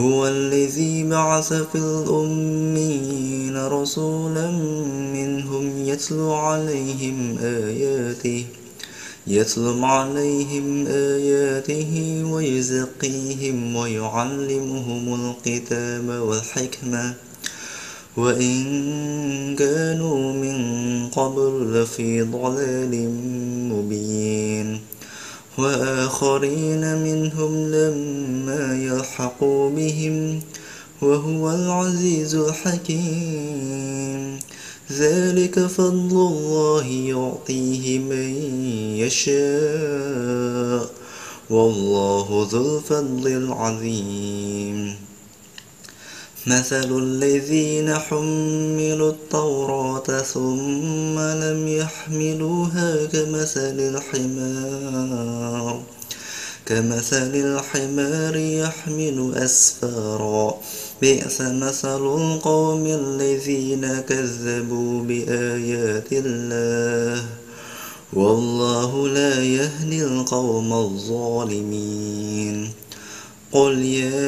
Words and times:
هو 0.00 0.28
الذي 0.28 1.04
بعث 1.04 1.52
في 1.52 1.78
الأمين 1.78 3.56
رسولا 3.66 4.50
منهم 5.14 5.84
يتلو 5.86 6.34
عليهم 6.34 7.38
آياته 7.38 8.44
يتلو 9.26 9.84
عليهم 9.84 10.86
آياته 10.86 12.22
ويزقيهم 12.24 13.76
ويعلمهم 13.76 15.34
الكتاب 15.46 16.08
والحكمة. 16.08 17.14
وإن 18.16 19.56
كانوا 19.56 20.32
من 20.32 21.08
قبل 21.08 21.72
لفي 21.74 22.22
ضلال 22.22 22.94
وآخرين 25.58 26.96
منهم 26.96 27.70
لما 27.70 28.84
يلحقوا 28.84 29.70
بهم 29.70 30.40
وهو 31.02 31.50
العزيز 31.50 32.34
الحكيم. 32.34 34.38
ذلك 34.92 35.66
فضل 35.66 36.16
الله 36.16 36.86
يعطيه 36.86 37.98
من 37.98 38.30
يشاء 38.96 40.90
والله 41.50 42.48
ذو 42.52 42.78
الفضل 42.78 43.26
العظيم. 43.26 44.96
مثل 46.46 46.98
الذين 46.98 47.94
حملوا 47.94 49.10
التوراة 49.10 50.22
ثم 50.22 51.18
لم 51.18 51.68
يحملوها 51.68 53.06
كمثل 53.06 53.78
الحمار. 53.92 55.31
كمثل 56.66 57.34
الحمار 57.34 58.36
يحمل 58.36 59.32
أسفارا. 59.36 60.54
بئس 61.02 61.40
مثل 61.40 62.06
القوم 62.06 62.86
الذين 62.86 64.00
كذبوا 64.08 65.02
بآيات 65.02 66.12
الله. 66.12 67.24
والله 68.12 69.08
لا 69.08 69.42
يهدي 69.44 70.04
القوم 70.04 70.72
الظالمين. 70.72 72.70
قل 73.52 73.84
يا 73.84 74.24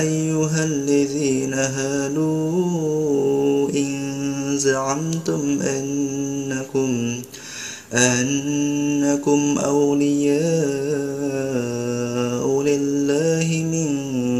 أيها 0.00 0.64
الذين 0.64 1.54
هادوا 1.54 2.64
إن 3.70 4.58
زعمتم 4.58 5.60
أنكم 5.62 7.22
أنكم 7.92 9.58
أولياء 9.58 10.44
لله 12.62 13.64
من 13.72 13.88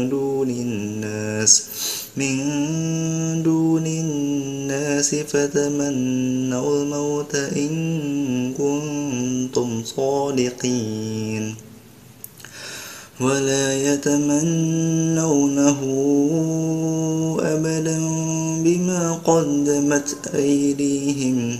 دون 0.09 0.49
الناس 0.49 1.63
من 2.17 3.43
دون 3.43 3.87
الناس 3.87 5.15
فتمنوا 5.15 6.83
الموت 6.83 7.35
إن 7.35 8.53
كنتم 8.57 9.83
صادقين. 9.83 11.55
ولا 13.21 13.93
يتمنونه 13.93 15.79
أبدا 17.41 17.97
بما 18.63 19.13
قدمت 19.13 20.15
أيديهم. 20.35 21.59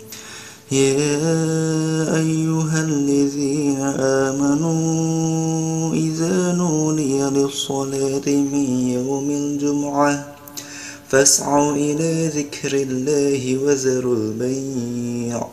يا 0.71 2.15
أيها 2.15 2.81
الذين 2.81 3.79
آمنوا 4.27 5.93
إذا 5.93 6.55
نودي 6.55 7.21
للصلاة 7.21 8.27
من 8.27 8.87
يوم 8.87 9.31
الجمعة 9.31 10.35
فاسعوا 11.07 11.75
إلى 11.75 12.27
ذكر 12.27 12.73
الله 12.73 13.57
وذروا 13.57 14.15
البيع. 14.15 15.47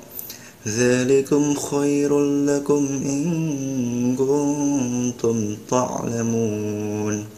ذلكم 0.68 1.54
خير 1.54 2.20
لكم 2.20 2.86
إن 3.04 4.16
كنتم 4.16 5.56
تعلمون. 5.70 7.37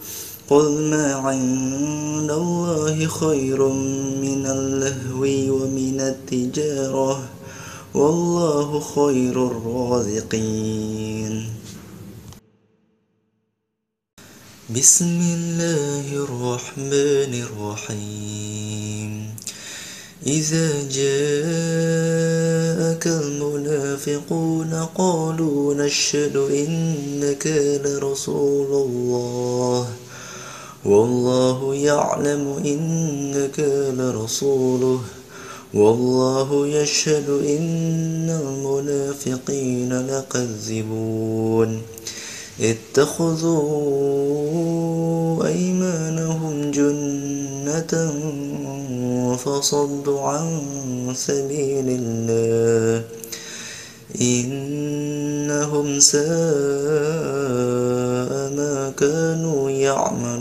قل 0.51 0.81
ما 0.81 1.13
عند 1.13 2.31
الله 2.31 3.07
خير 3.07 3.67
من 4.25 4.45
اللهو 4.45 5.23
ومن 5.55 5.99
التجارة 5.99 7.29
والله 7.93 8.79
خير 8.79 9.47
الرازقين. 9.47 11.33
بسم 14.75 15.19
الله 15.21 16.23
الرحمن 16.27 17.33
الرحيم. 17.47 19.35
إذا 20.27 20.67
جاءك 20.99 22.27
المنافقون 23.07 24.73
قالوا 24.95 25.73
نشهد 25.73 26.35
إنك 26.37 27.47
لرسول 27.85 28.71
الله. 28.87 30.10
والله 30.85 31.75
يعلم 31.75 32.55
إنك 32.65 33.59
لرسوله. 33.97 34.99
والله 35.73 36.67
يشهد 36.67 37.29
إن 37.29 38.29
المنافقين 38.29 40.07
لكذبون. 40.07 41.81
اتخذوا 42.61 43.57
أيمانهم 45.47 46.71
جنة 46.71 48.13
فصدوا 49.35 50.21
عن 50.21 50.61
سبيل 51.15 51.85
الله. 51.87 53.03
إنهم 54.21 55.99
ساء 55.99 56.21
ما 58.55 58.93
كانوا 58.97 59.69
يعملون. 59.69 60.40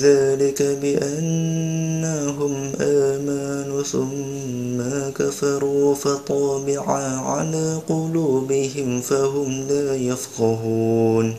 ذلك 0.00 0.62
بأنهم 0.82 2.72
آمنوا 2.80 3.82
ثم 3.82 5.10
كفروا 5.18 5.94
فطابع 5.94 6.82
على 7.20 7.80
قلوبهم 7.88 9.00
فهم 9.00 9.66
لا 9.68 9.96
يفقهون. 9.96 11.34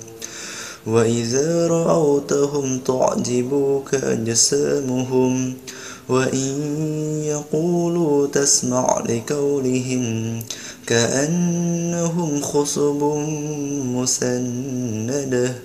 وإذا 0.87 1.67
رأوتهم 1.67 2.79
تعجبوك 2.79 3.95
أجسامهم 3.95 5.53
وإن 6.09 6.55
يقولوا 7.23 8.27
تسمع 8.27 9.03
لقولهم 9.09 10.39
كأنهم 10.87 12.41
خصب 12.41 13.03
مسندة 13.95 15.55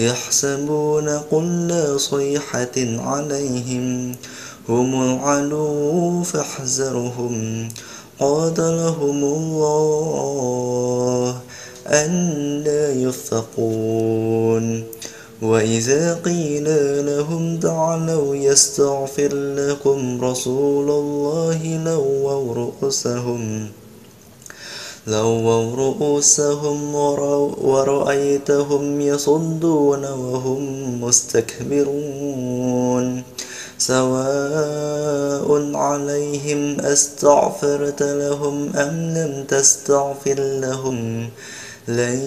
يحسبون 0.00 1.20
كل 1.30 2.00
صيحة 2.00 2.76
عليهم. 2.78 4.14
هم 4.68 5.02
العدو 5.02 6.22
فاحذرهم. 6.22 7.68
قاتلهم 8.18 9.24
الله 9.24 11.40
أن 11.86 12.10
لا 12.64 12.92
يفقون. 12.92 14.84
وإذا 15.42 16.14
قيل 16.14 16.66
لهم 17.06 17.60
تعالوا 17.60 18.36
يستغفر 18.36 19.34
لكم 19.34 20.24
رسول 20.24 20.90
الله 20.90 21.84
لووا 21.84 22.54
رؤوسهم. 22.54 23.68
لووا 25.10 25.76
رؤوسهم 25.76 26.94
ورأيتهم 27.64 29.00
يصدون 29.00 30.04
وهم 30.04 31.04
مستكبرون. 31.04 33.22
سواء 33.78 35.70
عليهم 35.74 36.80
أستغفرت 36.80 38.02
لهم 38.02 38.76
أم 38.76 39.14
لم 39.14 39.44
تستغفر 39.48 40.36
لهم؟ 40.38 41.28
لن 41.88 42.20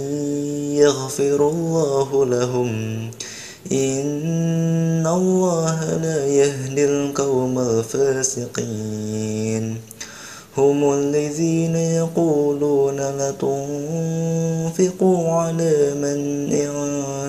يغفر 0.76 1.50
الله 1.50 2.26
لهم. 2.26 2.72
إن 3.72 5.08
الله 5.08 6.00
لا 6.04 6.28
يهدي 6.28 6.86
القوم 6.86 7.60
الفاسقين. 7.60 9.78
هم 10.58 10.94
الذين 10.94 11.76
يقولون 11.76 13.00
لتنفقوا 14.70 15.30
على 15.30 15.94
من 15.94 16.54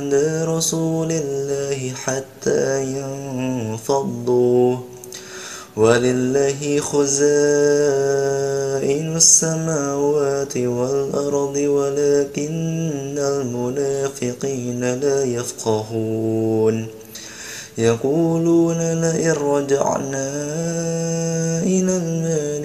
عند 0.04 0.14
رسول 0.48 1.12
الله 1.12 1.92
حتى 1.94 2.84
ينفضوا. 2.84 4.76
ولله 5.76 6.80
خزائن 6.80 7.16
السماوات 9.16 10.56
والأرض 10.56 11.56
ولكن 11.56 13.18
المنافقين 13.18 14.80
لا 15.00 15.24
يفقهون. 15.24 17.03
يقولون 17.78 19.00
لئن 19.00 19.32
رجعنا 19.32 20.28
إلى 21.62 21.96
المال 21.96 22.64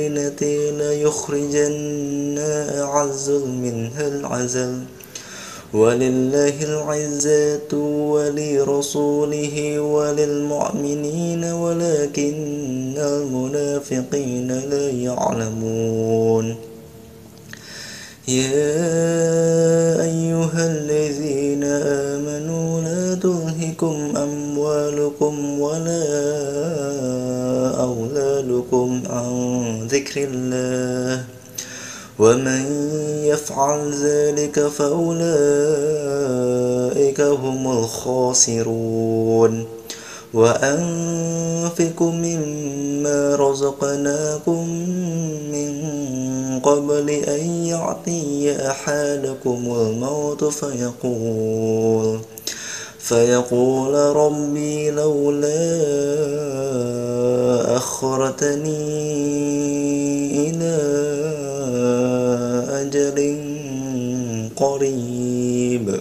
ليخرجن 0.78 2.36
أعز 2.78 3.30
منها 3.30 4.08
العزل. 4.08 4.78
ولله 5.74 6.54
العزة 6.64 7.78
ولرسوله 8.14 9.80
وللمؤمنين 9.80 11.44
ولكن 11.44 12.94
المنافقين 12.98 14.48
لا 14.48 14.90
يعلمون. 14.90 16.56
يا 18.28 19.49
ذكر 30.10 30.28
الله. 30.34 31.24
ومن 32.20 32.66
يفعل 33.24 33.94
ذلك 33.94 34.68
فأولئك 34.68 35.22
هم 37.22 37.72
الخاسرون. 37.72 39.66
وأنفقوا 40.34 42.12
مما 42.12 43.36
رزقناكم 43.36 44.70
من 45.52 45.72
قبل 46.60 47.10
أن 47.10 47.66
يعطي 47.66 48.56
أحدكم 48.70 49.60
الموت 49.66 50.44
فيقول 50.44 52.20
فيقول 53.10 53.94
ربي 53.96 54.92
لولا 54.92 55.70
أخرتني 57.78 58.86
إلى 60.50 60.78
أجل 62.70 63.18
قريب 64.56 66.00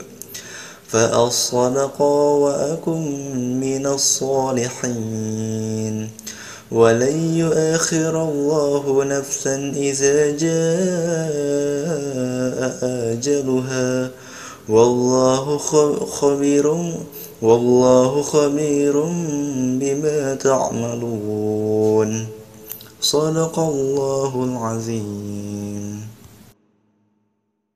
فأصدق 0.88 2.02
وأكن 2.02 3.02
من 3.60 3.86
الصالحين. 3.86 4.98
ولن 6.70 7.34
يؤخر 7.34 8.22
الله 8.22 9.04
نفسا 9.04 9.72
إذا 9.76 10.30
جاء 10.30 10.58
أجلها. 13.12 14.10
والله 14.68 15.58
خبير 16.20 16.66
والله 17.42 18.22
خبير 18.22 19.02
بما 19.80 20.34
تعملون. 20.34 22.26
صدق 23.00 23.58
الله 23.58 24.32
العظيم. 24.44 26.17